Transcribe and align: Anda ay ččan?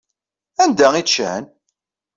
Anda 0.63 0.87
ay 0.93 1.05
ččan? 1.07 1.43